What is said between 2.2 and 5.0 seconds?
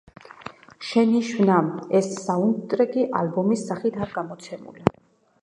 საუნდტრეკი ალბომის სახით არ გამოცემულა.